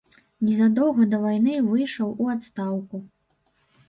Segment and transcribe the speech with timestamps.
[0.45, 3.03] Незадоўга да вайны выйшаў у адстаўку.